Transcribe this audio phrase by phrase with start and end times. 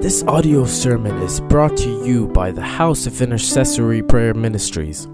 [0.00, 5.08] This audio sermon is brought to you by the House of Intercessory Prayer Ministries.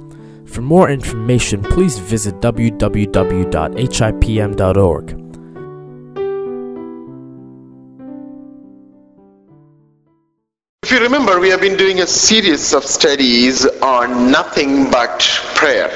[0.44, 2.84] For more information, please visit www.hipm.org.
[10.82, 15.20] If you remember, we have been doing a series of studies on nothing but
[15.54, 15.88] prayer.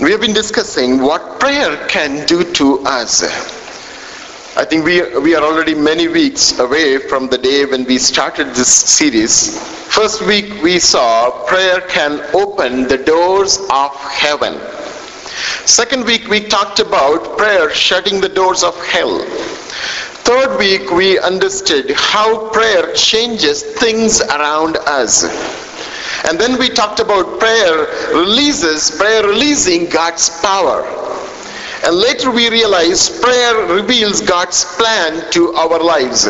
[0.00, 3.57] We have been discussing what prayer can do to us.
[4.58, 8.48] I think we, we are already many weeks away from the day when we started
[8.48, 9.56] this series.
[9.86, 14.58] First week we saw prayer can open the doors of heaven.
[15.64, 19.20] Second week we talked about prayer shutting the doors of hell.
[20.26, 25.22] Third week we understood how prayer changes things around us.
[26.28, 30.82] And then we talked about prayer releases, prayer releasing God's power.
[31.84, 36.26] And later we realize prayer reveals God's plan to our lives.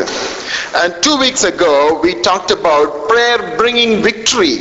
[0.75, 4.59] And two weeks ago we talked about prayer bringing victory.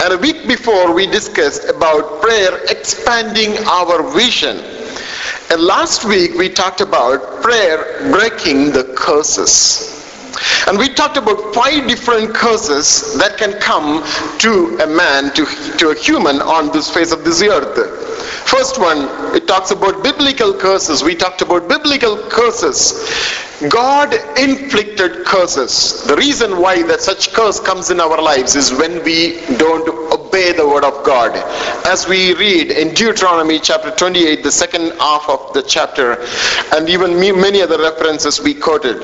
[0.00, 4.58] And a week before we discussed about prayer expanding our vision.
[5.50, 9.94] And last week we talked about prayer breaking the curses.
[10.68, 14.04] And we talked about five different curses that can come
[14.38, 15.46] to a man, to,
[15.78, 17.97] to a human on this face of this earth.
[18.48, 21.04] First one, it talks about biblical curses.
[21.04, 23.04] We talked about biblical curses.
[23.68, 26.02] God inflicted curses.
[26.04, 30.52] The reason why that such curse comes in our lives is when we don't obey
[30.52, 31.36] the word of God.
[31.86, 36.24] As we read in Deuteronomy chapter 28, the second half of the chapter,
[36.72, 38.96] and even many other references we quoted.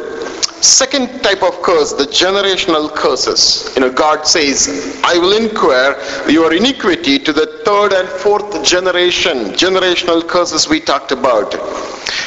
[0.65, 3.71] Second type of curse, the generational curses.
[3.77, 5.95] You know, God says, I will inquire
[6.27, 9.53] your iniquity to the third and fourth generation.
[9.53, 11.55] Generational curses we talked about.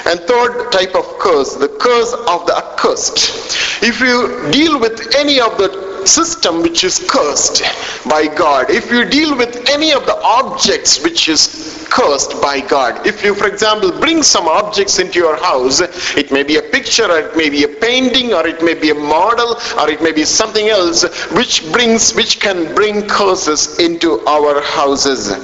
[0.05, 3.83] And third type of curse, the curse of the accursed.
[3.83, 7.61] If you deal with any of the system which is cursed
[8.07, 13.05] by God, if you deal with any of the objects which is cursed by God,
[13.05, 15.81] if you, for example, bring some objects into your house,
[16.15, 18.89] it may be a picture, or it may be a painting, or it may be
[18.91, 24.19] a model, or it may be something else which brings, which can bring curses into
[24.25, 25.35] our houses.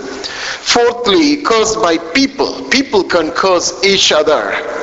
[0.64, 2.70] Fourthly, cursed by people.
[2.70, 4.83] People can curse each other.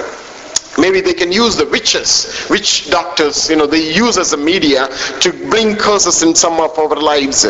[0.80, 4.88] Maybe they can use the witches, witch doctors, you know, they use as a media
[5.20, 7.44] to bring curses in some of our lives.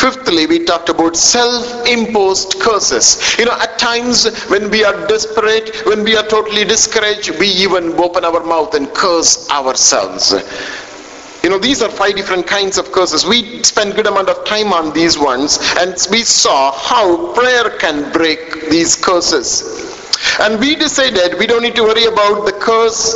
[0.00, 3.38] Fifthly, we talked about self-imposed curses.
[3.38, 7.92] You know, at times when we are desperate, when we are totally discouraged, we even
[7.94, 10.34] open our mouth and curse ourselves.
[11.44, 13.26] You know, these are five different kinds of curses.
[13.26, 18.10] We spent good amount of time on these ones and we saw how prayer can
[18.12, 19.93] break these curses.
[20.40, 23.14] And we decided we don't need to worry about the curse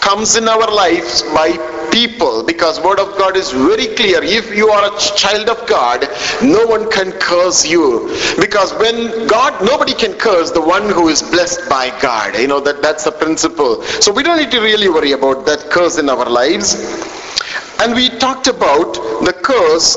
[0.00, 1.50] comes in our lives by
[1.90, 4.22] people because word of god is very clear.
[4.22, 6.06] If you are a child of god
[6.42, 8.08] no one can curse you.
[8.38, 12.36] Because when god nobody can curse the one who is blessed by god.
[12.36, 13.82] You know that that's the principle.
[13.82, 16.74] So we don't need to really worry about that curse in our lives.
[17.80, 19.96] And we talked about the curse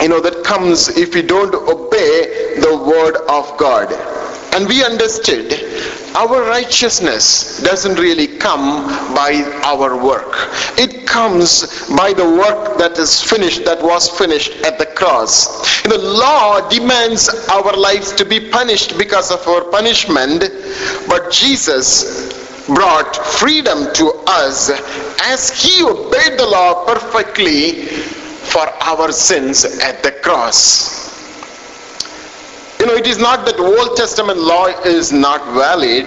[0.00, 4.13] you know that comes if we don't obey the word of god
[4.54, 5.52] and we understood
[6.14, 10.32] our righteousness doesn't really come by our work.
[10.78, 15.82] It comes by the work that is finished, that was finished at the cross.
[15.82, 20.44] The law demands our lives to be punished because of our punishment,
[21.08, 24.70] but Jesus brought freedom to us
[25.22, 31.03] as he obeyed the law perfectly for our sins at the cross.
[32.84, 36.06] You know, it is not that Old Testament law is not valid,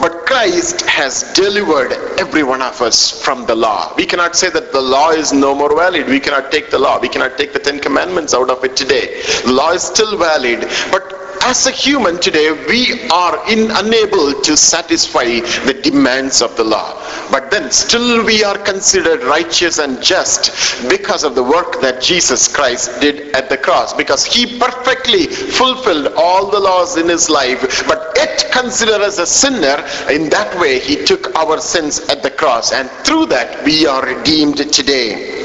[0.00, 3.92] but Christ has delivered every one of us from the law.
[3.94, 6.06] We cannot say that the law is no more valid.
[6.06, 6.98] We cannot take the law.
[6.98, 9.20] We cannot take the Ten Commandments out of it today.
[9.44, 10.60] The law is still valid,
[10.90, 11.13] but
[11.44, 15.24] as a human today, we are in, unable to satisfy
[15.66, 16.94] the demands of the law.
[17.30, 22.48] But then still we are considered righteous and just because of the work that Jesus
[22.48, 23.92] Christ did at the cross.
[23.92, 29.26] Because he perfectly fulfilled all the laws in his life, but yet considered as a
[29.26, 32.72] sinner, in that way he took our sins at the cross.
[32.72, 35.44] And through that we are redeemed today.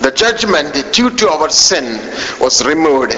[0.00, 1.84] The judgment due to our sin
[2.40, 3.12] was removed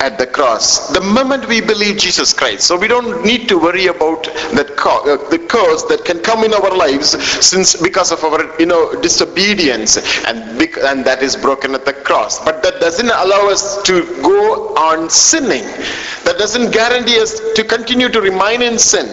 [0.00, 0.88] at the cross.
[0.88, 2.66] The moment we believe Jesus Christ.
[2.66, 6.54] So we don't need to worry about that uh, the curse that can come in
[6.54, 7.10] our lives
[7.44, 9.96] since because of our you know disobedience
[10.26, 12.44] and and that is broken at the cross.
[12.44, 15.64] But that doesn't allow us to go on sinning.
[16.24, 19.06] That doesn't guarantee us to continue to remain in sin.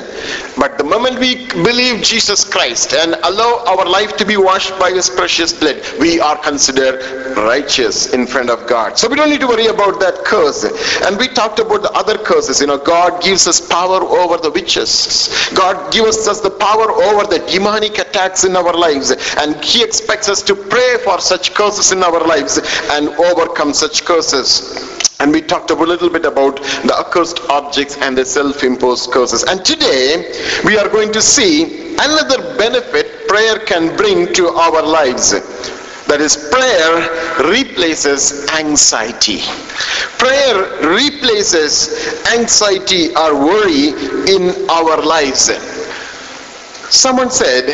[0.57, 4.91] But the moment we believe Jesus Christ and allow our life to be washed by
[4.91, 7.01] his precious blood, we are considered
[7.37, 8.97] righteous in front of God.
[8.97, 10.63] So we don't need to worry about that curse.
[11.05, 12.61] And we talked about the other curses.
[12.61, 15.49] You know, God gives us power over the witches.
[15.55, 19.11] God gives us the power over the demonic attacks in our lives.
[19.37, 22.59] And he expects us to pray for such curses in our lives
[22.91, 24.93] and overcome such curses.
[25.19, 29.43] And we talked a little bit about the accursed objects and the self-imposed curses.
[29.43, 30.33] And today
[30.65, 35.33] we are going to see another benefit prayer can bring to our lives.
[36.07, 39.41] That is, prayer replaces anxiety.
[40.17, 43.89] Prayer replaces anxiety or worry
[44.29, 45.51] in our lives.
[46.89, 47.67] Someone said,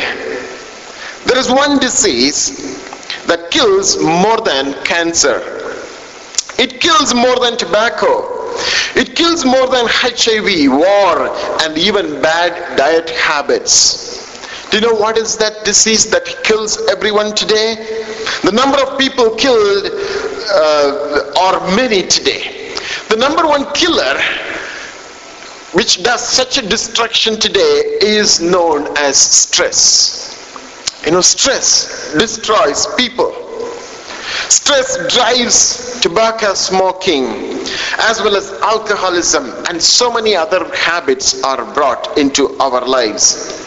[1.26, 2.78] there is one disease
[3.26, 5.60] that kills more than cancer
[6.60, 8.28] it kills more than tobacco.
[8.94, 11.30] It kills more than HIV, war,
[11.62, 14.29] and even bad diet habits.
[14.70, 17.74] Do you know what is that disease that kills everyone today?
[18.44, 22.74] The number of people killed uh, are many today.
[23.08, 24.16] The number one killer
[25.72, 30.30] which does such a destruction today is known as stress.
[31.04, 33.32] You know, stress destroys people.
[34.48, 37.26] Stress drives tobacco smoking
[37.98, 43.59] as well as alcoholism and so many other habits are brought into our lives.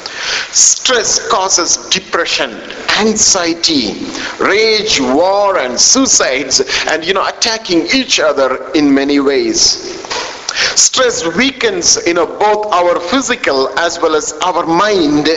[0.51, 2.51] Stress causes depression,
[2.99, 4.05] anxiety,
[4.39, 9.99] rage, war and suicides and you know attacking each other in many ways.
[10.75, 15.27] Stress weakens you know both our physical as well as our mind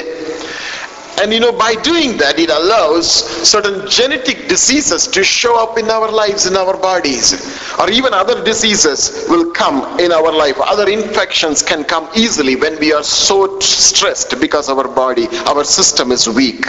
[1.20, 3.08] and you know, by doing that, it allows
[3.48, 7.32] certain genetic diseases to show up in our lives, in our bodies.
[7.78, 10.56] Or even other diseases will come in our life.
[10.60, 16.12] Other infections can come easily when we are so stressed because our body, our system
[16.12, 16.66] is weak.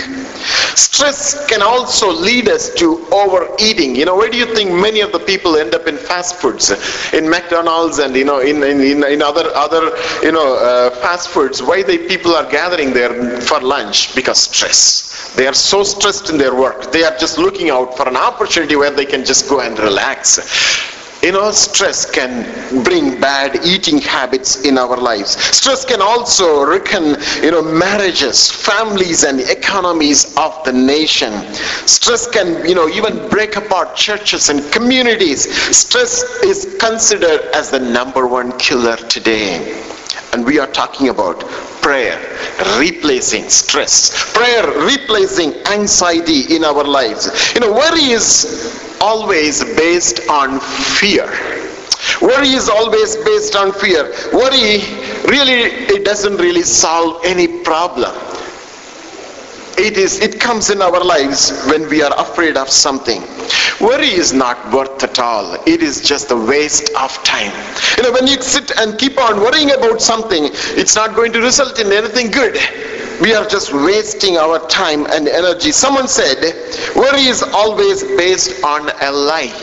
[0.75, 3.95] Stress can also lead us to overeating.
[3.95, 6.71] You know, where do you think many of the people end up in fast foods?
[7.13, 9.91] In McDonald's and, you know, in, in, in other, other,
[10.23, 11.61] you know, uh, fast foods.
[11.61, 14.15] Why the people are gathering there for lunch?
[14.15, 15.33] Because stress.
[15.35, 16.91] They are so stressed in their work.
[16.91, 20.39] They are just looking out for an opportunity where they can just go and relax.
[21.23, 25.31] You know, stress can bring bad eating habits in our lives.
[25.31, 31.33] Stress can also reckon, you know, marriages, families, and economies of the nation.
[31.87, 35.51] Stress can, you know, even break apart churches and communities.
[35.75, 39.83] Stress is considered as the number one killer today.
[40.33, 41.43] And we are talking about
[41.87, 42.19] prayer
[42.77, 47.53] replacing stress, prayer replacing anxiety in our lives.
[47.53, 50.59] You know, worry is always based on
[50.99, 51.25] fear.
[52.21, 54.03] Worry is always based on fear.
[54.33, 54.83] Worry
[55.31, 55.61] really,
[55.95, 58.13] it doesn't really solve any problem
[59.77, 63.21] it is it comes in our lives when we are afraid of something.
[63.79, 65.53] Worry is not worth at all.
[65.67, 67.51] It is just a waste of time.
[67.95, 70.49] You know when you sit and keep on worrying about something
[70.81, 72.57] it's not going to result in anything good.
[73.21, 75.71] We are just wasting our time and energy.
[75.71, 76.41] Someone said
[76.95, 79.53] worry is always based on a lie.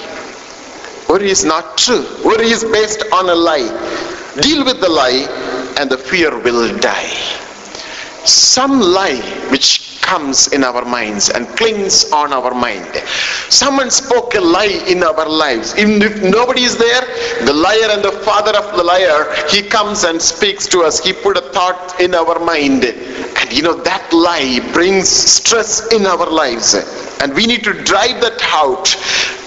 [1.08, 2.06] Worry is not true.
[2.24, 3.68] Worry is based on a lie.
[4.40, 5.26] Deal with the lie
[5.78, 7.10] and the fear will die.
[8.24, 9.20] Some lie
[9.50, 12.94] which comes in our minds and clings on our mind.
[13.48, 15.76] Someone spoke a lie in our lives.
[15.78, 17.00] Even if nobody is there,
[17.46, 21.02] the liar and the father of the liar, he comes and speaks to us.
[21.02, 22.84] He put a thought in our mind.
[22.84, 26.74] And you know, that lie brings stress in our lives.
[27.20, 28.86] And we need to drive that out.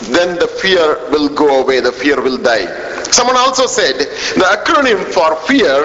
[0.10, 1.80] Then the fear will go away.
[1.80, 2.66] The fear will die.
[3.12, 5.80] Someone also said the acronym for fear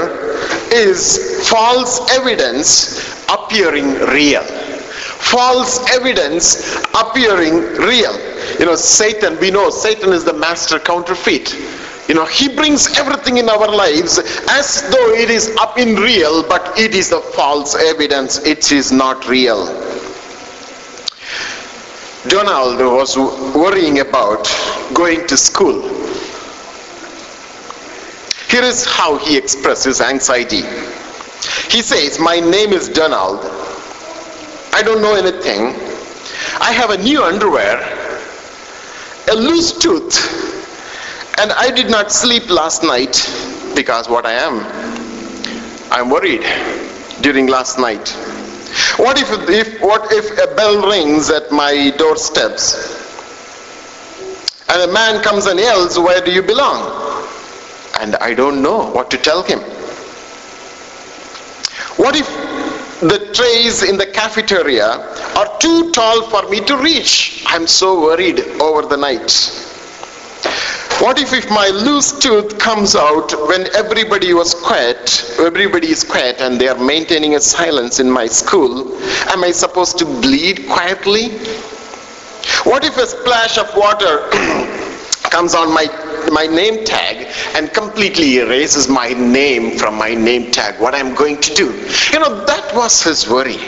[0.73, 4.45] is false evidence appearing real.
[5.23, 8.13] False evidence appearing real.
[8.59, 11.55] You know, Satan, we know Satan is the master counterfeit.
[12.09, 14.19] You know, he brings everything in our lives
[14.51, 18.45] as though it is up in real, but it is a false evidence.
[18.45, 19.67] It is not real.
[22.29, 23.17] Donald was
[23.57, 24.45] worrying about
[24.93, 25.81] going to school.
[28.51, 30.63] Here is how he expressed his anxiety.
[31.71, 33.62] He says, My name is Donald.
[34.73, 35.75] I don't know anything.
[36.61, 37.77] I have a new underwear,
[39.31, 40.17] a loose tooth,
[41.39, 43.15] and I did not sleep last night
[43.75, 44.61] because what I am,
[45.91, 46.45] I'm worried
[47.21, 48.09] during last night.
[48.97, 52.99] What if, if what if a bell rings at my doorsteps
[54.69, 57.03] and a man comes and yells, Where do you belong?
[58.01, 59.61] and I don't know what to tell him.
[61.97, 62.27] What if
[63.09, 64.87] the trays in the cafeteria
[65.37, 67.43] are too tall for me to reach?
[67.47, 69.31] I'm so worried over the night.
[71.01, 76.41] What if, if my loose tooth comes out when everybody was quiet, everybody is quiet
[76.41, 78.97] and they are maintaining a silence in my school?
[79.31, 81.31] Am I supposed to bleed quietly?
[82.63, 84.29] What if a splash of water
[85.31, 85.87] comes on my
[86.31, 90.81] my name tag and completely erases my name from my name tag.
[90.81, 91.67] What i'm going to do.
[92.13, 93.59] You know that was his worry.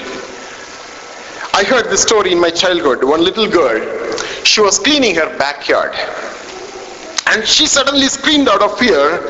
[1.55, 3.05] I heard this story in my childhood.
[3.05, 4.05] One little girl
[4.45, 5.95] she was cleaning her backyard.
[7.27, 9.21] And she suddenly screamed out of fear.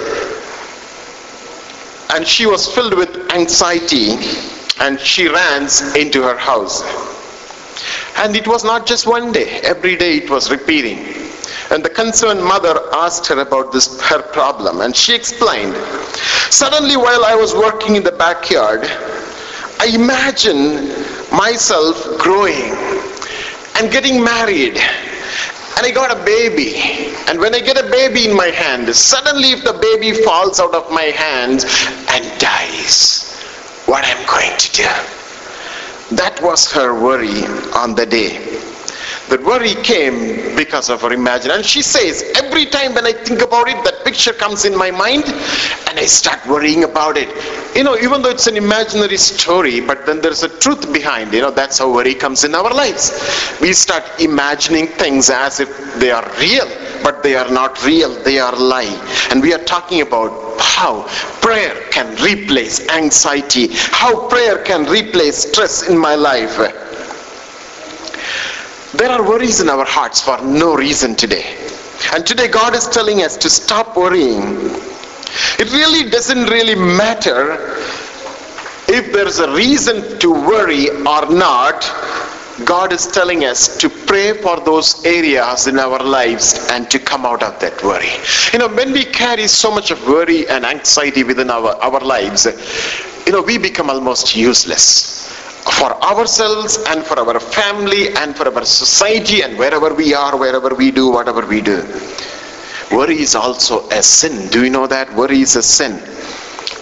[2.14, 4.12] And she was filled with anxiety.
[4.80, 6.82] And she ran into her house.
[8.18, 9.60] And it was not just one day.
[9.62, 11.23] Every day it was repeating
[11.74, 15.74] and the concerned mother asked her about this her problem and she explained
[16.48, 18.82] suddenly while i was working in the backyard
[19.80, 20.88] i imagine
[21.36, 22.70] myself growing
[23.76, 24.78] and getting married
[25.76, 26.76] and I got a baby.
[27.26, 30.72] And when I get a baby in my hand, suddenly if the baby falls out
[30.72, 31.64] of my hands
[32.10, 33.34] and dies,
[33.86, 36.14] what I'm going to do?
[36.14, 37.42] That was her worry
[37.74, 38.38] on the day.
[39.28, 41.56] The worry came because of her imagination.
[41.58, 44.90] And she says, every time when I think about it, that picture comes in my
[44.90, 47.28] mind and I start worrying about it.
[47.74, 51.40] You know, even though it's an imaginary story, but then there's a truth behind, you
[51.40, 53.58] know, that's how worry comes in our lives.
[53.60, 56.68] We start imagining things as if they are real,
[57.02, 58.94] but they are not real, they are lie.
[59.30, 61.08] And we are talking about how
[61.40, 66.83] prayer can replace anxiety, how prayer can replace stress in my life.
[68.96, 71.56] There are worries in our hearts for no reason today.
[72.12, 74.40] And today God is telling us to stop worrying.
[75.58, 77.74] It really doesn't really matter
[78.86, 81.82] if there's a reason to worry or not.
[82.64, 87.26] God is telling us to pray for those areas in our lives and to come
[87.26, 88.12] out of that worry.
[88.52, 92.46] You know, when we carry so much of worry and anxiety within our, our lives,
[93.26, 95.23] you know, we become almost useless
[95.72, 100.74] for ourselves and for our family and for our society and wherever we are, wherever
[100.74, 101.82] we do, whatever we do.
[102.90, 104.50] Worry is also a sin.
[104.50, 105.12] Do you know that?
[105.14, 106.00] Worry is a sin.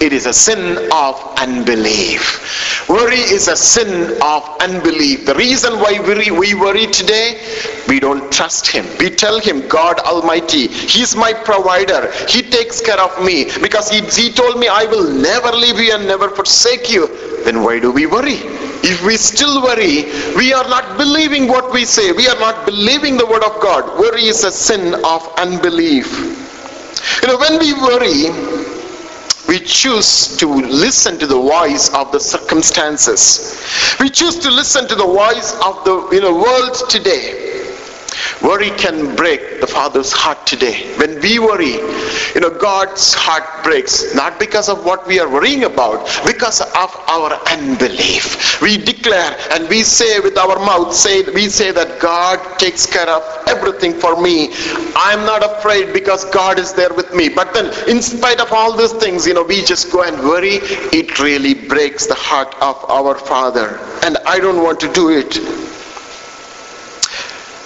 [0.01, 2.89] It is a sin of unbelief.
[2.89, 5.27] Worry is a sin of unbelief.
[5.27, 7.41] The reason why we, worry today,
[7.87, 8.85] we don't trust Him.
[8.99, 12.11] We tell Him, God Almighty, He's my provider.
[12.29, 15.95] He takes care of me because He, he told me, I will never leave you
[15.95, 17.07] and never forsake you.
[17.45, 18.41] Then why do we worry?
[18.85, 20.05] If we still worry,
[20.37, 22.13] we are not believing what we say.
[22.13, 23.99] We are not believing the word of God.
[23.99, 26.11] Worry is a sin of unbelief.
[27.23, 28.31] You know, when we worry,
[29.49, 33.63] we choose to listen to the voice of the circumstances.
[34.01, 37.52] We choose to listen to the voice of the you know, world today.
[38.43, 40.97] Worry can break the Father's heart today.
[40.99, 41.77] When we worry,
[42.35, 46.91] you know, God's heart breaks, not because of what we are worrying about, because of
[47.09, 48.61] our unbelief.
[48.61, 53.09] We declare and we say with our mouth, say we say that God takes care
[53.09, 54.51] of everything for me.
[54.97, 57.29] I'm not afraid because God is there with me.
[57.29, 60.59] But then in spite of all these things, you know, we just go and worry.
[60.93, 63.79] It really breaks the heart of our Father.
[64.03, 65.72] And I don't want to do it.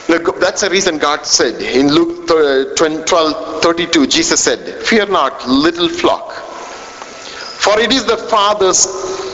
[0.07, 5.89] That's the reason God said in Luke uh, 12 32, Jesus said, Fear not, little
[5.89, 8.87] flock, for it is the Father's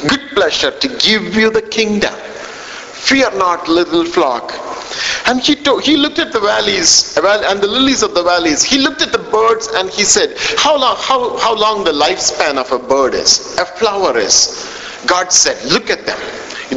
[0.08, 2.14] good pleasure to give you the kingdom.
[2.14, 4.52] Fear not, little flock.
[5.26, 8.62] And he, he looked at the valleys and the lilies of the valleys.
[8.62, 12.56] He looked at the birds and he said, how long, how, how long the lifespan
[12.56, 14.68] of a bird is, a flower is.
[15.06, 16.18] God said, look at them.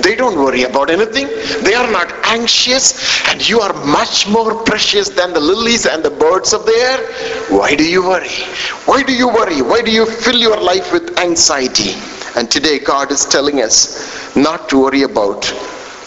[0.02, 1.28] They don't worry about anything.
[1.64, 3.28] They are not anxious.
[3.30, 7.58] And you are much more precious than the lilies and the birds of the air.
[7.58, 8.44] Why do you worry?
[8.86, 9.62] Why do you worry?
[9.62, 11.94] Why do you fill your life with anxiety?
[12.36, 15.46] And today God is telling us not to worry about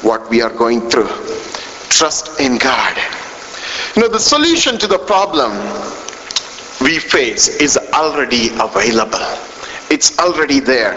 [0.02, 1.08] what we are going through.
[1.88, 2.96] Trust in God.
[3.96, 5.52] You know, the solution to the problem
[6.80, 9.26] we face is already available.
[9.90, 10.94] It's already there.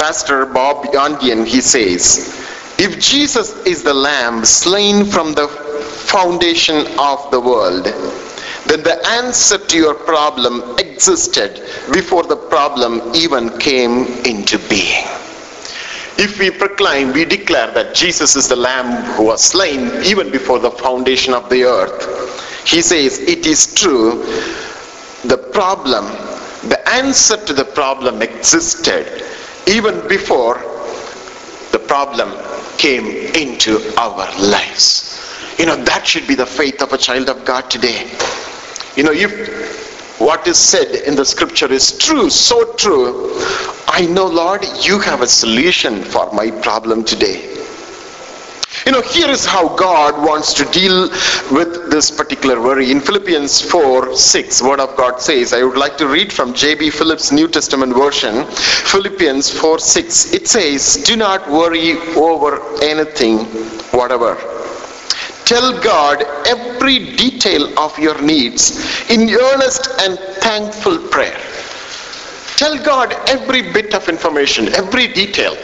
[0.00, 2.34] Pastor Bob Yandian, he says,
[2.78, 7.84] if Jesus is the lamb slain from the foundation of the world,
[8.64, 11.60] then the answer to your problem existed
[11.92, 15.04] before the problem even came into being.
[16.16, 20.60] If we proclaim, we declare that Jesus is the lamb who was slain even before
[20.60, 24.24] the foundation of the earth, he says, it is true
[25.24, 26.06] the problem,
[26.70, 29.26] the answer to the problem existed
[29.66, 30.58] even before
[31.72, 32.30] the problem
[32.78, 35.20] came into our lives.
[35.58, 38.10] You know, that should be the faith of a child of God today.
[38.96, 43.32] You know, if what is said in the scripture is true, so true,
[43.86, 47.59] I know, Lord, you have a solution for my problem today.
[48.86, 51.10] You know, here is how God wants to deal
[51.52, 52.90] with this particular worry.
[52.90, 56.90] In Philippians 4 6, Word of God says, I would like to read from J.B.
[56.90, 60.32] Phillips' New Testament version, Philippians 4 6.
[60.32, 63.40] It says, Do not worry over anything,
[63.92, 64.36] whatever.
[65.44, 71.40] Tell God every detail of your needs in earnest and thankful prayer.
[72.56, 75.56] Tell God every bit of information, every detail.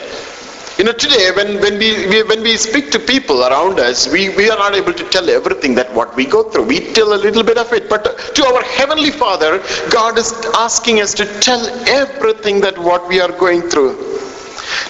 [0.78, 4.28] You know, today when, when, we, we, when we speak to people around us, we,
[4.36, 6.64] we are not able to tell everything that what we go through.
[6.64, 7.88] We tell a little bit of it.
[7.88, 8.04] But
[8.34, 9.58] to our Heavenly Father,
[9.90, 13.96] God is asking us to tell everything that what we are going through.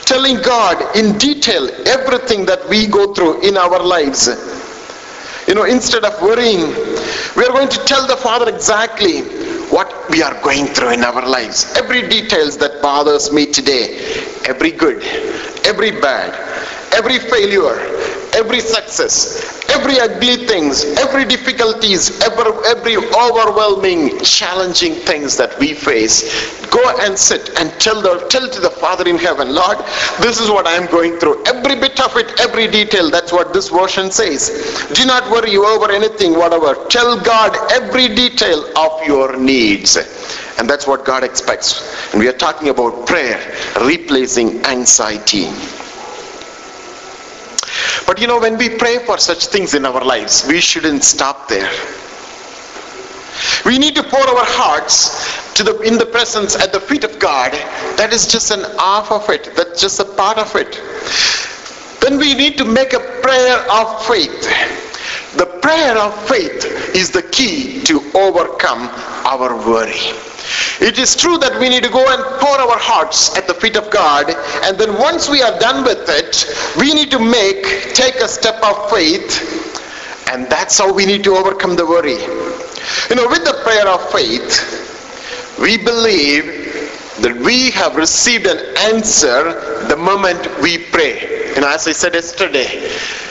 [0.01, 4.27] Telling God in detail everything that we go through in our lives.
[5.47, 6.67] You know, instead of worrying,
[7.37, 9.21] we are going to tell the Father exactly
[9.71, 11.73] what we are going through in our lives.
[11.77, 13.99] Every details that bothers me today,
[14.45, 15.03] every good,
[15.67, 16.33] every bad,
[16.95, 17.77] every failure,
[18.35, 26.65] every success, every ugly things, every difficulties, every, every overwhelming, challenging things that we face.
[26.71, 29.79] Go and sit and tell the tell to the Father in heaven, Lord,
[30.21, 31.45] this is what I am going through.
[31.45, 33.11] Every bit of it, every detail.
[33.11, 34.87] That's what this version says.
[34.95, 36.75] Do not worry over anything, whatever.
[36.89, 39.97] Tell God every detail of your needs.
[40.59, 42.13] And that's what God expects.
[42.13, 43.39] And we are talking about prayer
[43.81, 45.49] replacing anxiety.
[48.07, 51.49] But you know, when we pray for such things in our lives, we shouldn't stop
[51.49, 51.71] there.
[53.65, 57.19] We need to pour our hearts to the in the presence at the feet of
[57.19, 57.53] God.
[57.99, 59.55] That is just an half of it.
[59.57, 60.81] That's just a part of it.
[62.01, 64.43] Then we need to make a prayer of faith.
[65.37, 68.89] The prayer of faith is the key to overcome
[69.27, 70.26] our worry.
[70.81, 73.77] It is true that we need to go and pour our hearts at the feet
[73.77, 74.31] of God,
[74.65, 76.47] and then once we are done with it,
[76.79, 81.35] we need to make, take a step of faith, and that's how we need to
[81.35, 82.21] overcome the worry.
[83.11, 86.45] You know, with the prayer of faith, we believe
[87.23, 88.59] that we have received an
[88.93, 91.37] answer the moment we pray.
[91.57, 92.67] Know, as I said yesterday,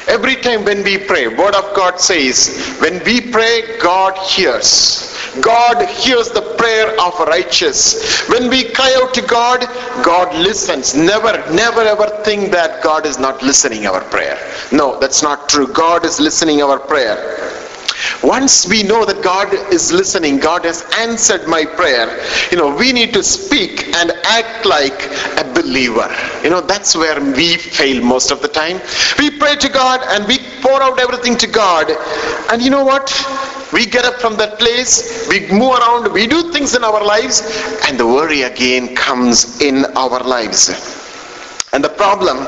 [0.08, 5.15] every time when we pray, Word of God says, when we pray, God hears.
[5.42, 8.28] God hears the prayer of righteous.
[8.30, 9.62] When we cry out to God,
[10.04, 10.96] God listens.
[10.96, 14.38] Never, never ever think that God is not listening our prayer.
[14.72, 15.68] No, that's not true.
[15.68, 17.65] God is listening our prayer.
[18.24, 22.20] Once we know that God is listening, God has answered my prayer,
[22.52, 25.00] you know, we need to speak and act like
[25.38, 26.08] a believer.
[26.44, 28.82] You know, that's where we fail most of the time.
[29.20, 31.92] We pray to God and we pour out everything to God.
[32.52, 33.12] And you know what?
[33.74, 37.42] We get up from that place, we move around, we do things in our lives,
[37.88, 40.70] and the worry again comes in our lives.
[41.74, 42.48] And the problem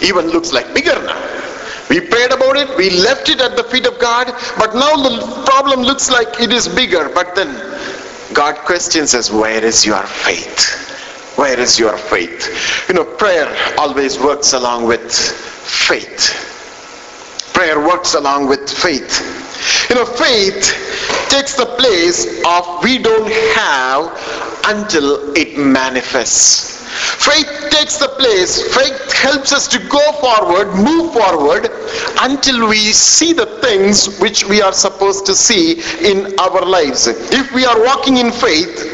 [0.00, 1.39] even looks like bigger now.
[1.90, 5.42] We prayed about it, we left it at the feet of God, but now the
[5.44, 7.08] problem looks like it is bigger.
[7.08, 7.50] But then
[8.32, 11.36] God questions us, where is your faith?
[11.36, 12.86] Where is your faith?
[12.88, 16.46] You know, prayer always works along with faith.
[17.52, 19.88] Prayer works along with faith.
[19.90, 24.12] You know, faith takes the place of we don't have
[24.66, 26.79] until it manifests.
[26.90, 31.70] Faith takes the place, faith helps us to go forward, move forward
[32.20, 37.06] until we see the things which we are supposed to see in our lives.
[37.06, 38.89] If we are walking in faith,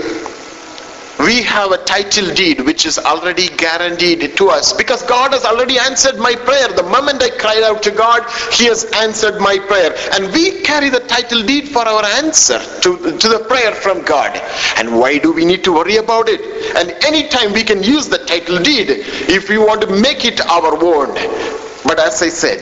[1.18, 5.79] we have a title deed which is already guaranteed to us because God has already
[5.79, 6.68] answered my prayer.
[6.68, 9.94] The moment I cried out to God, He has answered my prayer.
[10.12, 14.37] And we carry the title deed for our answer to, to the prayer from God.
[14.76, 16.40] And why do we need to worry about it?
[16.76, 20.76] And anytime we can use the title deed if we want to make it our
[20.85, 21.65] own.
[21.87, 22.61] But as I said,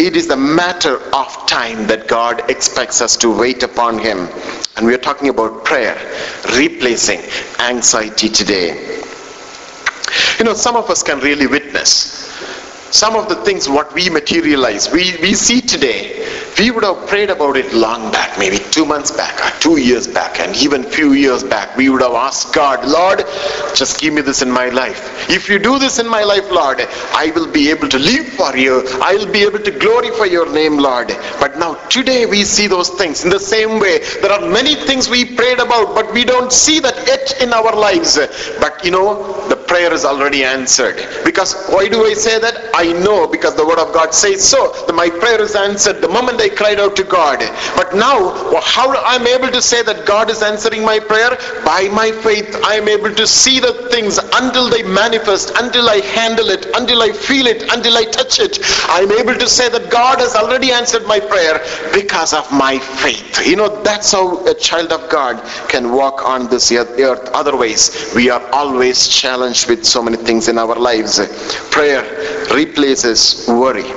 [0.00, 4.28] it is a matter of time that God expects us to wait upon Him.
[4.76, 5.96] And we are talking about prayer,
[6.56, 7.20] replacing
[7.60, 9.02] anxiety today.
[10.38, 12.21] You know, some of us can really witness
[12.92, 16.22] some of the things what we materialize we, we see today
[16.58, 20.06] we would have prayed about it long back, maybe two months back, or two years
[20.06, 21.76] back, and even few years back.
[21.76, 23.24] We would have asked God, Lord,
[23.74, 25.30] just give me this in my life.
[25.30, 26.80] If you do this in my life, Lord,
[27.14, 28.86] I will be able to live for you.
[29.02, 31.08] I will be able to glorify your name, Lord.
[31.40, 34.00] But now today we see those things in the same way.
[34.20, 37.74] There are many things we prayed about, but we don't see that yet in our
[37.74, 38.18] lives.
[38.60, 40.96] But you know, prayer is already answered.
[41.24, 42.56] Because why do I say that?
[42.74, 44.60] I know because the word of God says so.
[44.92, 47.38] My prayer is answered the moment I cried out to God.
[47.74, 48.18] But now,
[48.60, 51.30] how I'm able to say that God is answering my prayer?
[51.64, 56.00] By my faith, I am able to see the things until they manifest, until I
[56.18, 58.58] handle it, until I feel it, until I touch it.
[58.88, 63.46] I'm able to say that God has already answered my prayer because of my faith.
[63.46, 67.30] You know, that's how a child of God can walk on this earth.
[67.32, 71.20] Otherwise, we are always challenged with so many things in our lives.
[71.70, 72.02] Prayer
[72.54, 73.90] replaces worry.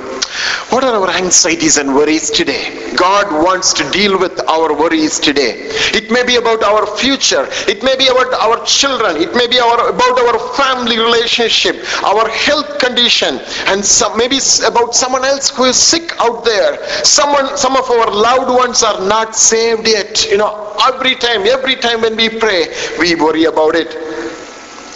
[0.70, 2.92] What are our anxieties and worries today?
[2.96, 5.68] God wants to deal with our worries today.
[5.94, 7.46] It may be about our future.
[7.68, 9.16] It may be about our children.
[9.16, 14.94] It may be our, about our family relationship, our health condition, and some, maybe about
[14.94, 16.84] someone else who is sick out there.
[17.04, 20.26] Someone, some of our loved ones are not saved yet.
[20.30, 22.66] You know, every time, every time when we pray,
[22.98, 24.25] we worry about it.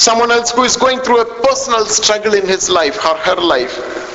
[0.01, 4.11] Someone else who is going through a personal struggle in his life or her life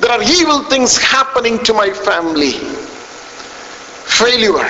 [0.00, 2.52] there are evil things happening to my family.
[4.08, 4.66] Failure,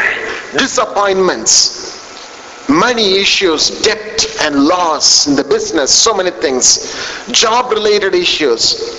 [0.59, 6.97] disappointments, money issues, debt and loss in the business, so many things,
[7.31, 8.99] job related issues,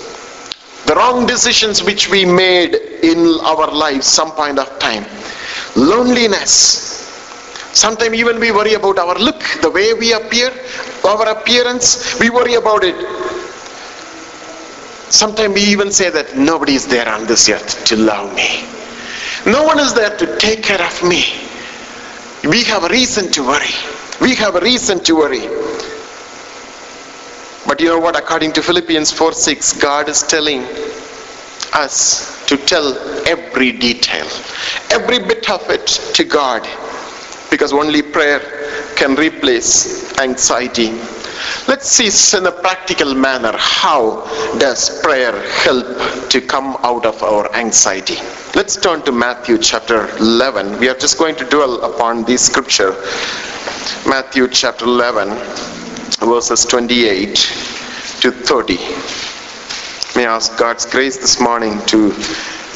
[0.85, 5.05] the wrong decisions which we made in our lives some point of time,
[5.75, 6.90] loneliness.
[7.73, 10.51] Sometimes even we worry about our look, the way we appear,
[11.05, 12.95] our appearance, we worry about it
[15.11, 18.63] Sometimes we even say that nobody is there on this earth to love me.
[19.45, 21.25] No one is there to take care of me.
[22.49, 23.75] We have a reason to worry.
[24.21, 25.47] We have a reason to worry.
[27.67, 28.15] But you know what?
[28.17, 30.63] According to Philippians 4 6, God is telling
[31.73, 34.25] us to tell every detail,
[34.91, 36.65] every bit of it to God.
[37.51, 38.39] Because only prayer
[38.95, 40.89] can replace anxiety
[41.67, 44.25] Let's see in a practical manner how
[44.57, 45.31] does prayer
[45.63, 48.15] help to come out of our anxiety.
[48.55, 50.79] Let's turn to Matthew chapter 11.
[50.79, 52.91] We are just going to dwell upon this scripture.
[54.07, 55.29] Matthew chapter 11
[56.27, 57.35] verses 28
[58.21, 58.77] to 30.
[60.15, 62.09] May I ask God's grace this morning to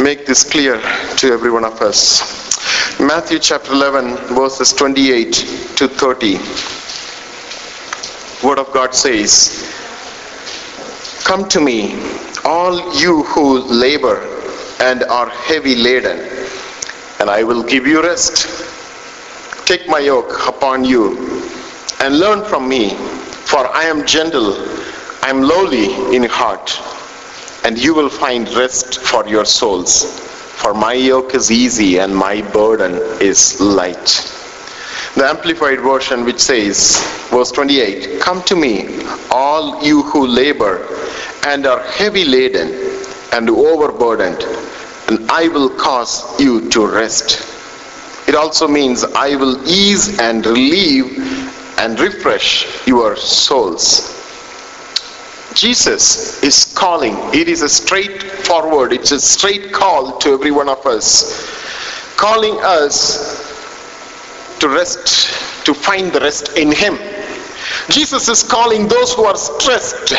[0.01, 0.81] make this clear
[1.17, 2.54] to every one of us.
[2.99, 5.33] Matthew chapter 11 verses 28
[5.77, 6.39] to 30
[8.45, 9.71] word of God says,
[11.23, 11.95] Come to me,
[12.43, 14.21] all you who labor
[14.79, 16.19] and are heavy laden,
[17.19, 18.47] and I will give you rest.
[19.65, 21.17] Take my yoke upon you
[22.01, 24.53] and learn from me, for I am gentle,
[25.23, 26.79] I am lowly in heart,
[27.63, 30.21] and you will find rest for your souls.
[30.65, 34.07] For my yoke is easy and my burden is light.
[35.13, 36.97] The Amplified Version, which says,
[37.29, 38.99] verse 28, Come to me,
[39.29, 40.87] all you who labor
[41.45, 42.69] and are heavy laden
[43.31, 44.41] and overburdened,
[45.07, 47.47] and I will cause you to rest.
[48.27, 54.24] It also means I will ease and relieve and refresh your souls.
[55.55, 57.15] Jesus is calling.
[57.33, 61.49] It is a straightforward, it's a straight call to every one of us.
[62.17, 63.45] Calling us
[64.59, 66.97] to rest, to find the rest in Him.
[67.89, 70.13] Jesus is calling those who are stressed,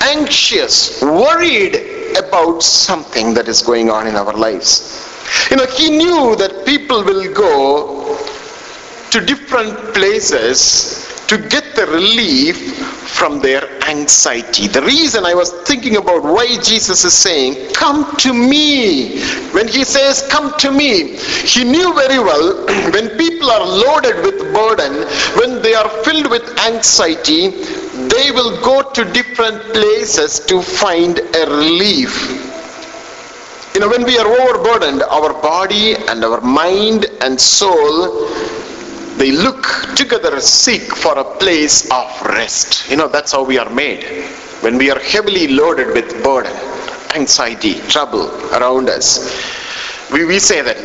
[0.00, 5.08] anxious, worried about something that is going on in our lives.
[5.50, 8.16] You know, He knew that people will go
[9.10, 12.81] to different places to get the relief
[13.22, 14.66] from their anxiety.
[14.66, 19.20] The reason I was thinking about why Jesus is saying, Come to me.
[19.52, 24.40] When he says, Come to me, he knew very well when people are loaded with
[24.52, 25.06] burden,
[25.38, 27.50] when they are filled with anxiety,
[28.14, 32.10] they will go to different places to find a relief.
[33.74, 38.26] You know, when we are overburdened, our body and our mind and soul
[39.22, 42.90] they look together seek for a place of rest.
[42.90, 44.02] You know that's how we are made.
[44.64, 46.56] When we are heavily loaded with burden
[47.14, 49.06] anxiety trouble around us
[50.12, 50.76] we, we say that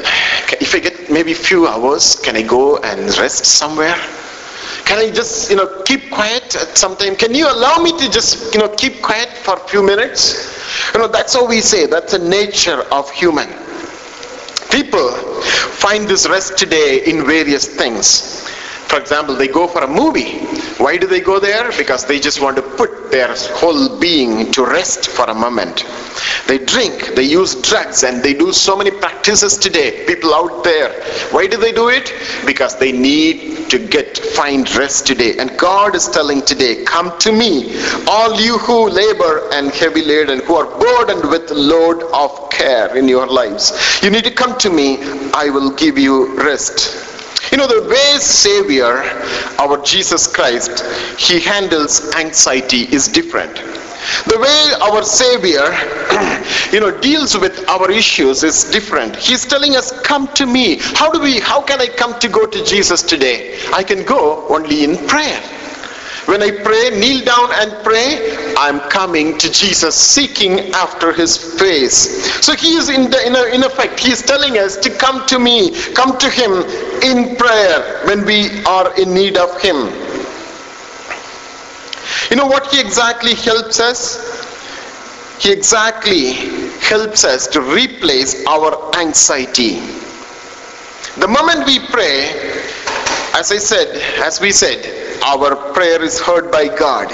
[0.61, 3.95] if i get maybe few hours can i go and rest somewhere?
[4.85, 7.15] Can i just you know keep quiet at some time?
[7.15, 10.21] Can you allow me to just you know keep quiet for a few minutes?
[10.93, 13.49] You know that's how we say that's the nature of human
[14.71, 15.09] People
[15.77, 18.46] find this rest today in various things.
[18.87, 20.39] For example, they go for a movie.
[20.77, 21.71] Why do they go there?
[21.77, 25.83] Because they just want to put their whole being to rest for a moment.
[26.47, 30.05] They drink, they use drugs, and they do so many practices today.
[30.05, 30.89] People out there.
[31.31, 32.13] Why do they do it?
[32.45, 35.37] Because they need to get find rest today.
[35.37, 37.75] And God is telling today, come to me,
[38.07, 43.07] all you who labor and heavy laden, who are burdened with load of care in
[43.09, 43.99] your lives.
[44.01, 44.99] You need to come to me,
[45.33, 47.06] I will give you rest.
[47.51, 49.03] You know, the way Savior,
[49.59, 50.83] our Jesus Christ,
[51.19, 53.55] he handles anxiety is different.
[54.25, 55.65] The way our Savior,
[56.71, 59.15] you know, deals with our issues is different.
[59.15, 60.77] He's telling us, come to me.
[60.79, 63.59] How do we, how can I come to go to Jesus today?
[63.73, 65.41] I can go only in prayer.
[66.27, 72.43] When I pray, kneel down and pray, I'm coming to Jesus, seeking after his face.
[72.45, 75.25] So he is in, the, in, a, in effect, he is telling us to come
[75.27, 76.51] to me, come to him
[77.01, 79.87] in prayer when we are in need of him.
[82.29, 84.19] You know what he exactly helps us?
[85.39, 86.33] He exactly
[86.81, 89.79] helps us to replace our anxiety.
[91.19, 92.63] The moment we pray,
[93.33, 93.87] as I said,
[94.23, 97.09] as we said, our prayer is heard by God.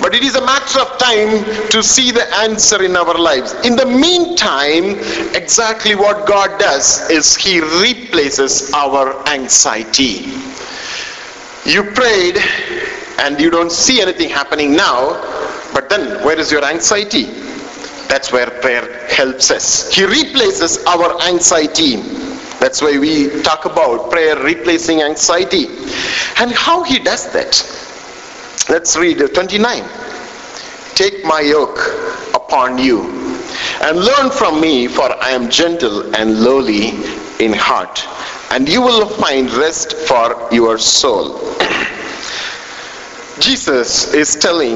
[0.00, 3.54] But it is a matter of time to see the answer in our lives.
[3.64, 4.98] In the meantime,
[5.34, 10.32] exactly what God does is He replaces our anxiety.
[11.64, 12.38] You prayed
[13.18, 15.20] and you don't see anything happening now,
[15.72, 17.24] but then where is your anxiety?
[18.08, 19.92] That's where prayer helps us.
[19.92, 21.96] He replaces our anxiety.
[22.66, 25.66] That's why we talk about prayer replacing anxiety.
[26.40, 27.62] And how he does that.
[28.68, 29.84] Let's read 29.
[30.96, 31.78] Take my yoke
[32.34, 33.02] upon you
[33.82, 36.88] and learn from me, for I am gentle and lowly
[37.38, 38.04] in heart,
[38.50, 41.38] and you will find rest for your soul.
[43.38, 44.74] Jesus is telling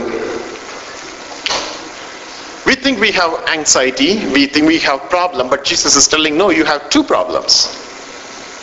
[2.71, 6.51] we think we have anxiety, we think we have problem, but Jesus is telling, no,
[6.51, 7.67] you have two problems.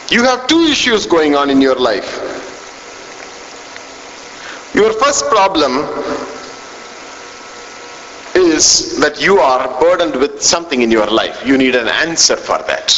[0.10, 2.10] You have two issues going on in your life.
[4.74, 5.74] Your first problem
[8.34, 11.46] is that you are burdened with something in your life.
[11.46, 12.90] You need an answer for that.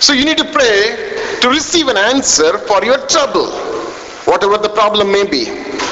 [0.00, 3.50] So you need to pray to receive an answer for your trouble,
[4.24, 5.89] whatever the problem may be.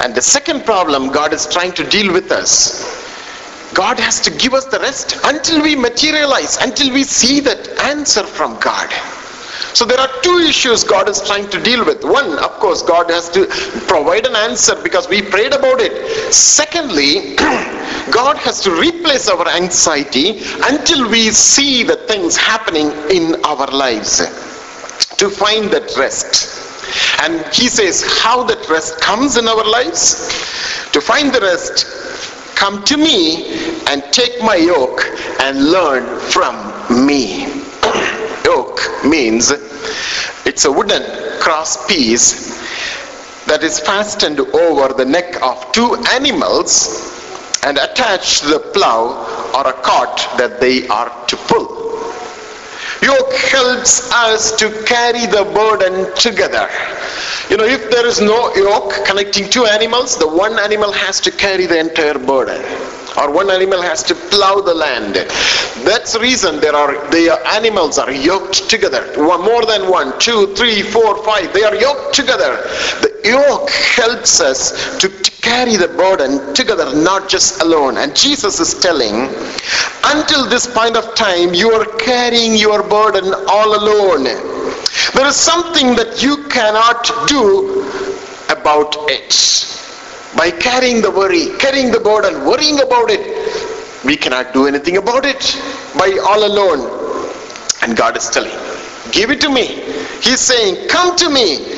[0.00, 3.00] And the second problem God is trying to deal with us.
[3.74, 8.24] God has to give us the rest until we materialize, until we see that answer
[8.24, 8.90] from God.
[9.74, 12.02] So there are two issues God is trying to deal with.
[12.02, 13.46] One, of course, God has to
[13.86, 16.32] provide an answer because we prayed about it.
[16.32, 17.36] Secondly,
[18.10, 24.18] God has to replace our anxiety until we see the things happening in our lives
[25.16, 26.69] to find that rest.
[27.22, 30.28] And he says how that rest comes in our lives.
[30.92, 31.86] To find the rest,
[32.56, 35.02] come to me and take my yoke
[35.40, 36.56] and learn from
[37.06, 37.46] me.
[38.44, 39.52] yoke means
[40.44, 41.02] it's a wooden
[41.40, 42.50] cross piece
[43.46, 47.10] that is fastened over the neck of two animals
[47.64, 51.89] and attached to the plow or a cart that they are to pull.
[53.02, 56.68] Yoke helps us to carry the burden together.
[57.48, 61.30] You know, if there is no yoke connecting two animals, the one animal has to
[61.30, 62.60] carry the entire burden.
[63.18, 65.14] Or one animal has to plow the land.
[65.84, 69.02] That's the reason there are the animals are yoked together.
[69.16, 71.52] One more than one, two, three, four, five.
[71.52, 72.56] They are yoked together.
[73.02, 75.08] The yoke helps us to
[75.40, 77.96] carry the burden together, not just alone.
[77.96, 79.28] And Jesus is telling,
[80.04, 84.24] until this point of time, you are carrying your burden all alone.
[84.24, 87.82] There is something that you cannot do
[88.48, 89.69] about it.
[90.36, 93.22] By carrying the worry, carrying the burden, worrying about it,
[94.04, 95.60] we cannot do anything about it
[95.98, 96.80] by all alone.
[97.82, 98.52] And God is telling,
[99.12, 99.66] give it to me.
[100.22, 101.74] He's saying, come to me.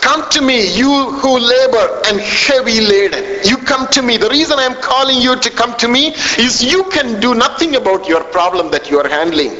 [0.00, 3.40] Come to me, you who labor and heavy laden.
[3.44, 4.16] You come to me.
[4.16, 8.06] The reason I'm calling you to come to me is you can do nothing about
[8.06, 9.50] your problem that you are handling.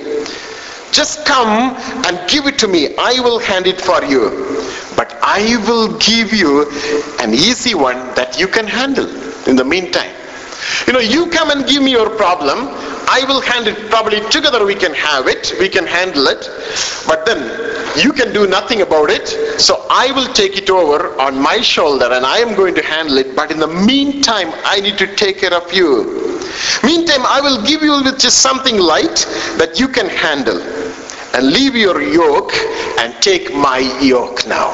[0.93, 1.75] Just come
[2.07, 2.95] and give it to me.
[2.97, 4.31] I will hand it for you.
[4.97, 6.71] But I will give you
[7.21, 9.09] an easy one that you can handle
[9.47, 10.13] in the meantime.
[10.87, 12.69] You know, you come and give me your problem.
[13.09, 16.51] I will handle it probably together we can have it, we can handle it.
[17.07, 17.39] But then
[18.03, 19.29] you can do nothing about it.
[19.61, 23.19] So I will take it over on my shoulder and I am going to handle
[23.19, 23.37] it.
[23.37, 26.41] But in the meantime, I need to take care of you.
[26.83, 29.27] Meantime, I will give you is something light
[29.59, 30.59] that you can handle.
[31.35, 32.53] And leave your yoke
[32.99, 34.73] and take my yoke now.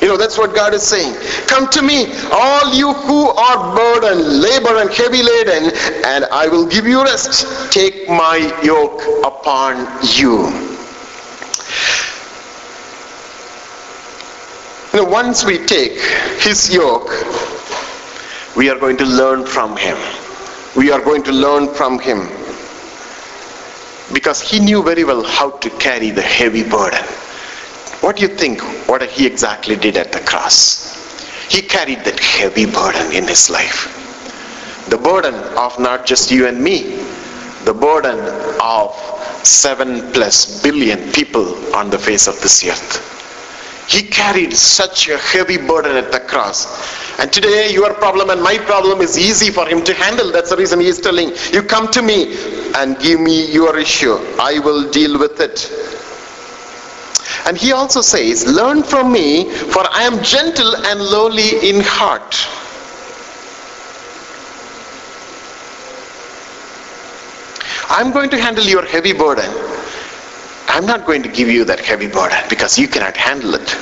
[0.00, 1.14] You know, that's what God is saying.
[1.46, 5.72] Come to me, all you who are burdened, labor and heavy laden,
[6.04, 7.72] and I will give you rest.
[7.72, 10.48] Take my yoke upon you.
[14.92, 15.98] You know, once we take
[16.38, 17.10] his yoke,
[18.54, 19.96] we are going to learn from him.
[20.76, 22.28] We are going to learn from him.
[24.12, 27.04] Because he knew very well how to carry the heavy burden.
[28.00, 30.92] What do you think what he exactly did at the cross?
[31.48, 34.00] He carried that heavy burden in his life.
[34.90, 36.96] The burden of not just you and me,
[37.64, 38.18] the burden
[38.60, 38.94] of
[39.42, 43.13] seven plus billion people on the face of this earth.
[43.88, 46.66] He carried such a heavy burden at the cross.
[47.18, 50.32] And today your problem and my problem is easy for him to handle.
[50.32, 52.36] That's the reason he is telling, you come to me
[52.76, 54.14] and give me your issue.
[54.40, 55.70] I will deal with it.
[57.46, 62.34] And he also says, Learn from me, for I am gentle and lowly in heart.
[67.90, 69.73] I'm going to handle your heavy burden.
[70.68, 73.76] I'm not going to give you that heavy burden because you cannot handle it.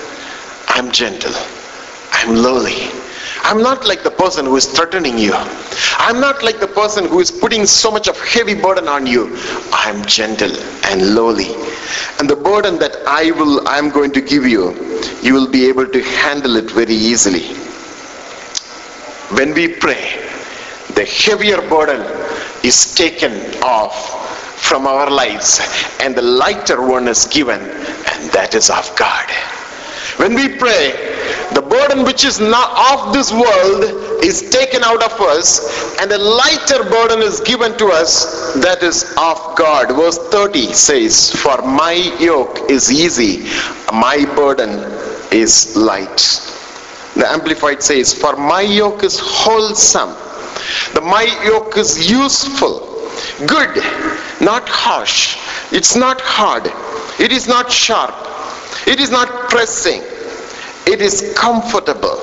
[0.68, 1.32] I'm gentle.
[2.12, 2.90] I'm lowly.
[3.44, 5.32] I'm not like the person who is threatening you.
[5.34, 9.36] I'm not like the person who is putting so much of heavy burden on you.
[9.72, 10.54] I'm gentle
[10.86, 11.54] and lowly.
[12.18, 14.74] And the burden that I will I'm going to give you,
[15.22, 17.54] you will be able to handle it very easily.
[19.36, 20.20] When we pray,
[20.94, 22.00] the heavier burden
[22.62, 24.21] is taken off
[24.62, 25.60] from our lives
[26.00, 29.28] and the lighter one is given and that is of God.
[30.18, 30.92] When we pray,
[31.52, 36.18] the burden which is not of this world is taken out of us and a
[36.18, 39.88] lighter burden is given to us that is of God.
[39.96, 43.44] Verse 30 says, For my yoke is easy,
[43.92, 44.70] my burden
[45.32, 46.18] is light.
[47.16, 50.10] The Amplified says, For my yoke is wholesome,
[50.94, 52.80] the my yoke is useful,
[53.46, 53.82] good,
[54.42, 55.38] not harsh.
[55.72, 56.66] It's not hard.
[57.18, 58.14] It is not sharp.
[58.86, 60.02] It is not pressing.
[60.84, 62.18] It is comfortable,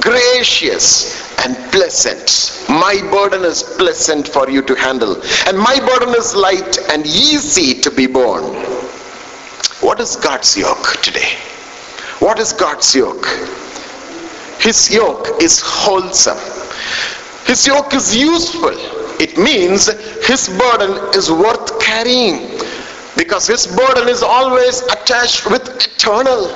[0.00, 2.66] gracious, and pleasant.
[2.68, 7.80] My burden is pleasant for you to handle, and my burden is light and easy
[7.82, 8.54] to be borne.
[9.80, 11.36] What is God's yoke today?
[12.20, 13.26] What is God's yoke?
[14.60, 16.38] His yoke is wholesome.
[17.46, 18.99] His yoke is useful.
[19.20, 19.86] It means
[20.26, 22.58] his burden is worth carrying
[23.18, 26.48] because his burden is always attached with eternal.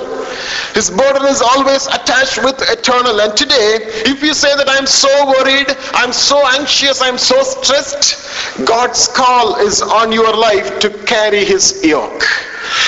[0.73, 3.21] His burden is always attached with eternal.
[3.21, 3.77] And today,
[4.09, 9.57] if you say that I'm so worried, I'm so anxious, I'm so stressed, God's call
[9.57, 12.23] is on your life to carry his yoke.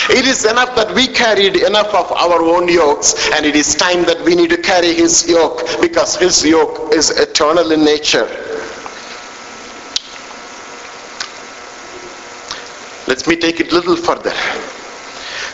[0.09, 4.03] It is enough that we carried enough of our own yokes, and it is time
[4.05, 8.27] that we need to carry his yoke because his yoke is eternal in nature.
[13.07, 14.33] Let me take it a little further.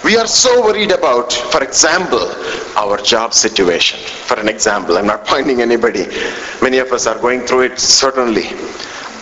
[0.03, 2.31] We are so worried about, for example,
[2.75, 3.99] our job situation.
[3.99, 6.07] For an example, I'm not pointing anybody.
[6.61, 8.49] Many of us are going through it, certainly.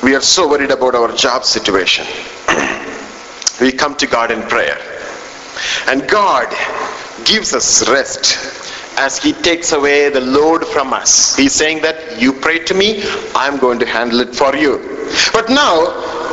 [0.01, 2.07] We are so worried about our job situation.
[3.61, 4.77] we come to God in prayer.
[5.87, 6.47] And God
[7.25, 11.35] gives us rest as he takes away the load from us.
[11.35, 13.03] He's saying that you pray to me,
[13.35, 14.77] I'm going to handle it for you.
[15.33, 15.85] But now,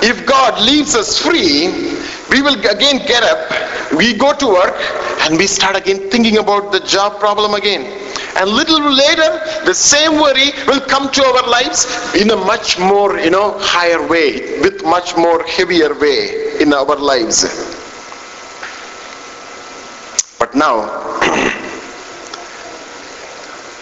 [0.02, 1.68] if God leaves us free,
[2.30, 4.76] we will again get up, we go to work,
[5.22, 7.82] and we start again thinking about the job problem again.
[8.36, 13.18] And little later, the same worry will come to our lives in a much more,
[13.18, 17.42] you know, higher way, with much more heavier way in our lives.
[20.38, 21.07] But now,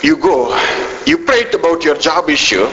[0.07, 0.57] you go,
[1.05, 2.69] you prayed about your job issue,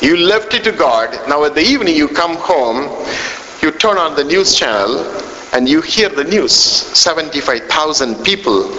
[0.00, 1.10] you left it to God.
[1.28, 2.88] Now at the evening you come home,
[3.60, 5.04] you turn on the news channel
[5.52, 6.54] and you hear the news.
[6.54, 8.72] 75,000 people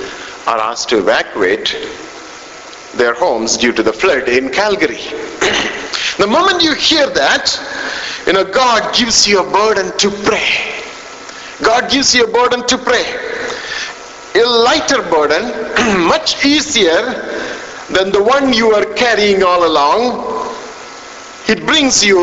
[0.48, 1.78] are asked to evacuate
[2.96, 4.96] their homes due to the flood in Calgary.
[6.18, 7.46] the moment you hear that,
[8.26, 10.82] you know, God gives you a burden to pray.
[11.64, 13.06] God gives you a burden to pray.
[14.34, 15.44] A lighter burden,
[16.08, 17.52] much easier
[17.96, 20.02] than the one you are carrying all along
[21.48, 22.20] it brings you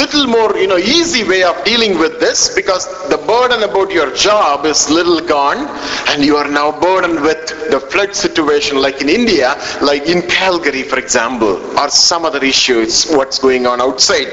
[0.00, 4.14] little more you know easy way of dealing with this because the burden about your
[4.14, 5.66] job is little gone
[6.10, 10.82] and you are now burdened with the flood situation like in india like in calgary
[10.82, 14.28] for example or some other issues what's going on outside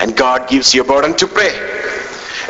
[0.00, 1.79] and God gives you a burden to pray.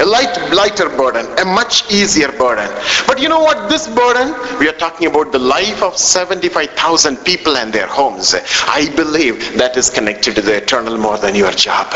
[0.01, 2.71] A light, lighter burden, a much easier burden.
[3.07, 3.69] But you know what?
[3.69, 8.35] This burden, we are talking about the life of 75,000 people and their homes.
[8.67, 11.93] I believe that is connected to the eternal more than your job.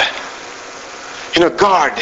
[1.34, 1.98] You know, God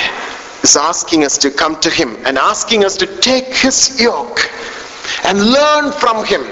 [0.64, 4.40] is asking us to come to Him and asking us to take His yoke
[5.24, 6.42] and learn from Him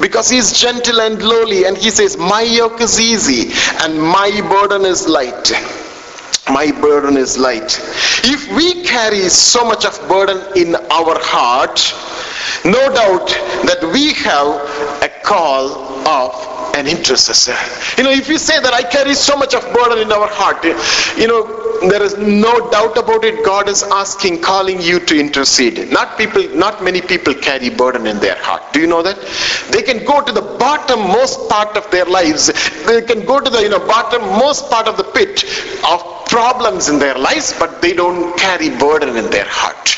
[0.00, 4.30] because He is gentle and lowly and He says, My yoke is easy and my
[4.48, 5.81] burden is light
[6.50, 7.78] my burden is light.
[8.24, 11.80] If we carry so much of burden in our heart,
[12.64, 13.28] no doubt
[13.66, 14.48] that we have
[15.02, 17.56] a call of an intercessor.
[17.98, 20.64] You know, if you say that I carry so much of burden in our heart,
[20.64, 23.44] you know, there is no doubt about it.
[23.44, 25.90] God is asking, calling you to intercede.
[25.90, 28.62] Not people, not many people carry burden in their heart.
[28.72, 29.16] Do you know that?
[29.70, 32.46] They can go to the bottommost part of their lives.
[32.86, 35.44] They can go to the you know bottommost part of the pit
[35.84, 39.96] of problems in their lives, but they don't carry burden in their heart.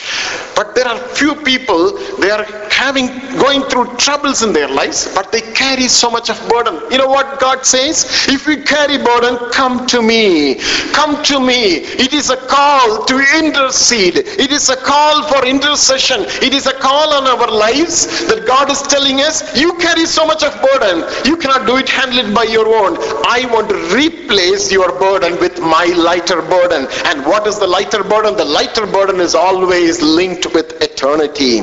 [0.55, 3.07] But there are few people, they are having,
[3.39, 6.81] going through troubles in their lives, but they carry so much of burden.
[6.91, 8.05] You know what God says?
[8.29, 10.57] If you carry burden, come to me.
[10.93, 11.79] Come to me.
[12.05, 14.17] It is a call to intercede.
[14.17, 16.21] It is a call for intercession.
[16.43, 20.27] It is a call on our lives that God is telling us, you carry so
[20.27, 21.05] much of burden.
[21.25, 22.97] You cannot do it, handle it by your own.
[23.27, 26.87] I want to replace your burden with my lighter burden.
[27.07, 28.37] And what is the lighter burden?
[28.37, 31.63] The lighter burden is always linked with eternity.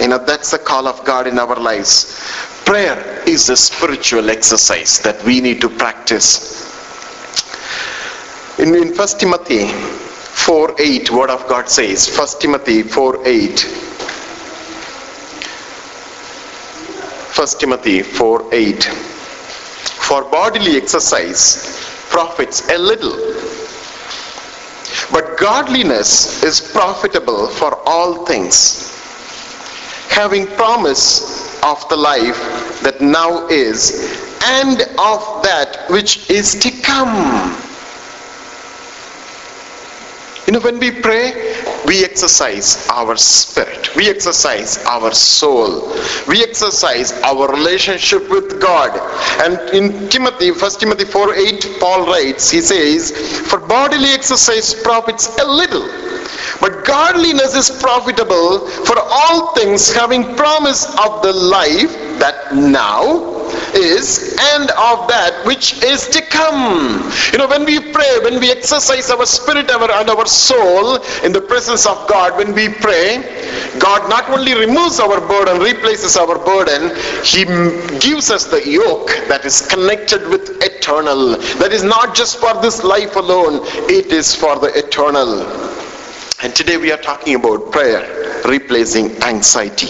[0.00, 2.20] You know, that's the call of God in our lives.
[2.64, 6.64] Prayer is a spiritual exercise that we need to practice.
[8.58, 13.60] In, in 1 Timothy 4 8, Word of God says, 1 Timothy 4 8.
[17.36, 18.84] 1 Timothy 4 8.
[18.84, 23.16] For bodily exercise profits a little,
[25.12, 28.94] but godliness is profitable for all things
[30.14, 32.38] having promise of the life
[32.82, 37.63] that now is and of that which is to come.
[40.46, 41.32] You know, when we pray,
[41.86, 45.96] we exercise our spirit, we exercise our soul,
[46.28, 48.92] we exercise our relationship with God.
[49.42, 53.12] And in Timothy, 1 Timothy 4 8, Paul writes, he says,
[53.48, 55.88] For bodily exercise profits a little
[56.60, 64.36] but godliness is profitable for all things, having promise of the life that now is
[64.54, 67.10] and of that which is to come.
[67.32, 71.32] You know, when we pray, when we exercise our spirit our, and our soul in
[71.32, 73.22] the presence of God, when we pray,
[73.78, 76.94] God not only removes our burden, replaces our burden,
[77.24, 77.44] He
[77.98, 81.36] gives us the yoke that is connected with eternal.
[81.58, 83.60] That is not just for this life alone,
[83.90, 85.42] it is for the eternal.
[86.42, 89.88] And today we are talking about prayer replacing anxiety.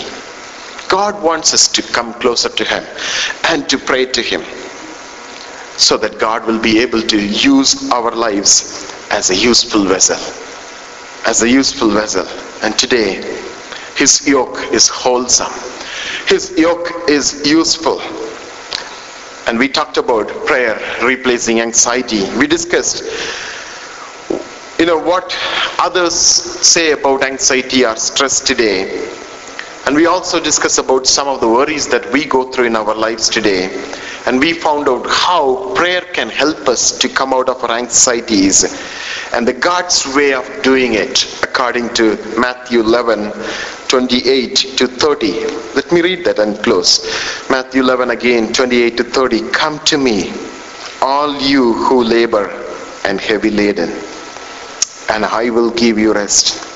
[0.89, 2.85] God wants us to come closer to Him
[3.49, 4.43] and to pray to Him
[5.77, 10.17] so that God will be able to use our lives as a useful vessel.
[11.27, 12.27] As a useful vessel.
[12.63, 13.15] And today,
[13.97, 15.53] His yoke is wholesome,
[16.29, 18.01] His yoke is useful.
[19.47, 22.23] And we talked about prayer replacing anxiety.
[22.39, 23.05] We discussed
[24.79, 25.37] you know what
[25.79, 29.09] others say about anxiety or stress today
[29.87, 32.95] and we also discuss about some of the worries that we go through in our
[32.95, 33.69] lives today.
[34.27, 38.65] And we found out how prayer can help us to come out of our anxieties
[39.35, 43.33] and the god's way of doing it according to matthew 11
[43.89, 45.33] 28 to 30
[45.75, 47.05] let me read that and close.
[47.51, 50.33] Matthew 11 again 28 to 30 come to me
[51.03, 52.47] all you who labor
[53.05, 53.91] and heavy laden
[55.11, 56.74] and I will give you rest.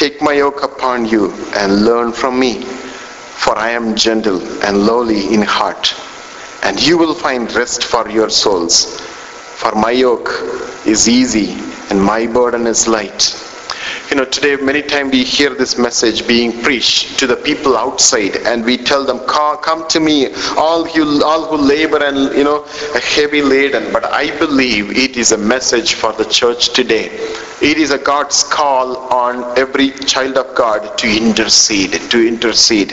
[0.00, 5.34] Take my yoke upon you and learn from me, for I am gentle and lowly
[5.34, 5.94] in heart,
[6.62, 8.98] and you will find rest for your souls.
[9.60, 10.30] For my yoke
[10.86, 11.48] is easy
[11.90, 13.36] and my burden is light.
[14.08, 18.36] You know, today many times we hear this message being preached to the people outside,
[18.46, 20.16] and we tell them, "Come to me,
[20.56, 22.64] all you, all who labor and you know,
[23.16, 27.06] heavy laden." But I believe it is a message for the church today.
[27.62, 32.92] It is a God's call on every child of God to intercede, to intercede.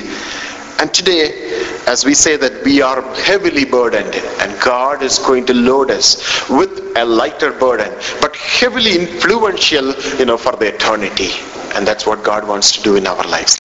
[0.80, 5.54] And today, as we say that we are heavily burdened and God is going to
[5.54, 11.30] load us with a lighter burden, but heavily influential, you know, for the eternity.
[11.74, 13.58] And that's what God wants to do in our lives.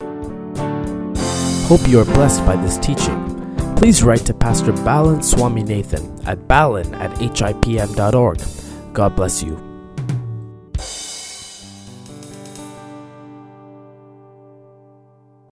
[1.66, 3.18] Hope you are blessed by this teaching.
[3.76, 8.40] Please write to Pastor Balan Swaminathan at balan at hipm.org.
[8.94, 9.71] God bless you.